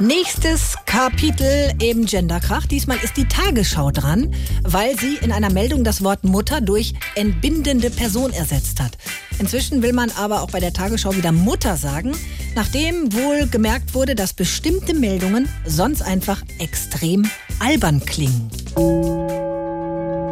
Nächstes 0.00 0.76
Kapitel 0.86 1.72
im 1.80 2.04
Genderkrach. 2.04 2.66
Diesmal 2.66 2.98
ist 3.04 3.16
die 3.16 3.28
Tagesschau 3.28 3.92
dran, 3.92 4.34
weil 4.64 4.98
sie 4.98 5.18
in 5.18 5.30
einer 5.30 5.52
Meldung 5.52 5.84
das 5.84 6.02
Wort 6.02 6.24
Mutter 6.24 6.60
durch 6.60 6.94
entbindende 7.14 7.90
Person 7.90 8.32
ersetzt 8.32 8.80
hat. 8.80 8.98
Inzwischen 9.38 9.82
will 9.82 9.92
man 9.92 10.10
aber 10.18 10.42
auch 10.42 10.50
bei 10.50 10.58
der 10.58 10.72
Tagesschau 10.72 11.14
wieder 11.14 11.30
Mutter 11.30 11.76
sagen, 11.76 12.10
nachdem 12.56 13.12
wohl 13.12 13.46
gemerkt 13.46 13.94
wurde, 13.94 14.16
dass 14.16 14.32
bestimmte 14.32 14.94
Meldungen 14.94 15.48
sonst 15.64 16.02
einfach 16.02 16.42
extrem 16.58 17.30
albern 17.60 18.04
klingen. 18.04 18.50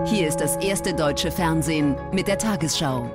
Hier 0.07 0.27
ist 0.27 0.41
das 0.41 0.57
erste 0.57 0.93
deutsche 0.93 1.31
Fernsehen 1.31 1.95
mit 2.13 2.27
der 2.27 2.39
Tagesschau. 2.39 3.13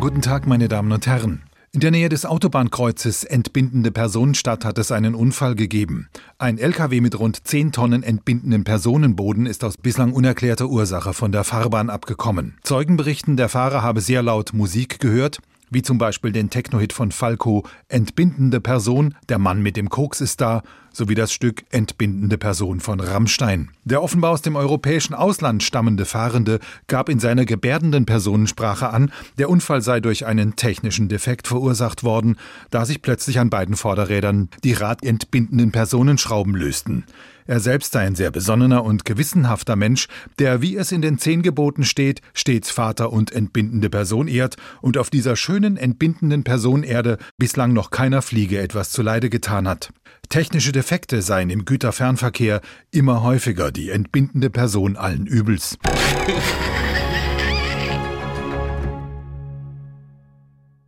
Guten 0.00 0.22
Tag, 0.22 0.46
meine 0.46 0.68
Damen 0.68 0.92
und 0.92 1.06
Herren. 1.06 1.42
In 1.72 1.80
der 1.80 1.90
Nähe 1.90 2.08
des 2.08 2.24
Autobahnkreuzes 2.24 3.22
entbindende 3.22 3.90
Personenstadt 3.90 4.64
hat 4.64 4.78
es 4.78 4.92
einen 4.92 5.14
Unfall 5.14 5.54
gegeben. 5.54 6.08
Ein 6.38 6.56
LKW 6.56 7.02
mit 7.02 7.18
rund 7.18 7.46
10 7.46 7.70
Tonnen 7.72 8.02
entbindenden 8.02 8.64
Personenboden 8.64 9.44
ist 9.44 9.62
aus 9.62 9.76
bislang 9.76 10.14
unerklärter 10.14 10.70
Ursache 10.70 11.12
von 11.12 11.32
der 11.32 11.44
Fahrbahn 11.44 11.90
abgekommen. 11.90 12.56
Zeugen 12.62 12.96
berichten, 12.96 13.36
der 13.36 13.50
Fahrer 13.50 13.82
habe 13.82 14.00
sehr 14.00 14.22
laut 14.22 14.54
Musik 14.54 15.00
gehört, 15.00 15.42
wie 15.68 15.82
zum 15.82 15.98
Beispiel 15.98 16.32
den 16.32 16.48
Technohit 16.48 16.94
von 16.94 17.12
Falco 17.12 17.64
Entbindende 17.88 18.62
Person, 18.62 19.14
der 19.28 19.38
Mann 19.38 19.60
mit 19.60 19.76
dem 19.76 19.90
Koks 19.90 20.22
ist 20.22 20.40
da, 20.40 20.62
sowie 20.92 21.14
das 21.14 21.32
Stück 21.32 21.62
Entbindende 21.70 22.38
Person 22.38 22.80
von 22.80 23.00
Rammstein. 23.00 23.70
Der 23.84 24.02
offenbar 24.02 24.32
aus 24.32 24.42
dem 24.42 24.56
europäischen 24.56 25.14
Ausland 25.14 25.62
stammende 25.62 26.04
Fahrende 26.04 26.60
gab 26.86 27.08
in 27.08 27.20
seiner 27.20 27.44
gebärdenden 27.44 28.06
Personensprache 28.06 28.90
an, 28.90 29.12
der 29.38 29.50
Unfall 29.50 29.82
sei 29.82 30.00
durch 30.00 30.26
einen 30.26 30.56
technischen 30.56 31.08
Defekt 31.08 31.48
verursacht 31.48 32.04
worden, 32.04 32.36
da 32.70 32.84
sich 32.84 33.02
plötzlich 33.02 33.38
an 33.38 33.50
beiden 33.50 33.76
Vorderrädern 33.76 34.48
die 34.64 34.72
radentbindenden 34.72 35.72
Personenschrauben 35.72 36.54
lösten. 36.54 37.04
Er 37.50 37.58
selbst 37.58 37.92
sei 37.92 38.02
ein 38.02 38.14
sehr 38.14 38.30
besonnener 38.30 38.84
und 38.84 39.04
gewissenhafter 39.04 39.74
Mensch, 39.74 40.06
der, 40.38 40.62
wie 40.62 40.76
es 40.76 40.92
in 40.92 41.02
den 41.02 41.18
zehn 41.18 41.42
Geboten 41.42 41.82
steht, 41.82 42.20
stets 42.32 42.70
Vater 42.70 43.12
und 43.12 43.32
entbindende 43.32 43.90
Person 43.90 44.28
ehrt 44.28 44.56
und 44.80 44.96
auf 44.96 45.10
dieser 45.10 45.34
schönen 45.34 45.76
entbindenden 45.76 46.44
Person 46.44 46.84
Erde 46.84 47.18
bislang 47.38 47.72
noch 47.72 47.90
keiner 47.90 48.22
Fliege 48.22 48.60
etwas 48.60 48.92
zuleide 48.92 49.30
getan 49.30 49.66
hat. 49.66 49.92
Technische 50.30 50.70
Defekte 50.70 51.22
seien 51.22 51.50
im 51.50 51.64
Güterfernverkehr 51.64 52.60
immer 52.92 53.24
häufiger 53.24 53.72
die 53.72 53.90
entbindende 53.90 54.48
Person 54.48 54.96
allen 54.96 55.26
Übels. 55.26 55.76